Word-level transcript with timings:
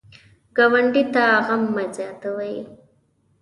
ګاونډي 0.55 1.03
ته 1.13 1.23
غم 1.45 1.63
مه 1.75 1.83
زیاتوئ 1.95 2.55